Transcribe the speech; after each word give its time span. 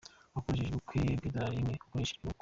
wakoresheje 0.33 0.69
ubukwe 0.71 1.01
bw’idolari 1.17 1.57
rimwe. 1.59 1.73
Uwakoresheje 1.77 2.21
ubukwe 2.21 2.39